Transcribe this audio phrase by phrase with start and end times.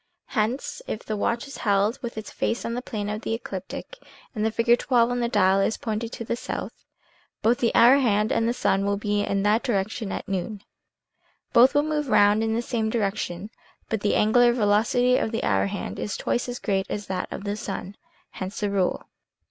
[0.29, 3.99] Hence, if the watch is held with its face in the plane of the ecliptic,
[4.33, 6.73] and the figure XII on the dial is pointed to the south,
[7.43, 10.63] both the hour hand and the sun will be in that direction at noon.
[11.53, 13.51] Both move round in the same direction,
[13.89, 17.43] but the angular velocity of the hour hand is twice as great as that of
[17.43, 17.95] the sun.
[18.31, 19.05] Hence the rule.